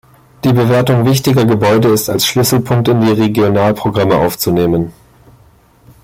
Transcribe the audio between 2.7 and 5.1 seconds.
in die Regionalprogramme aufzunehmen.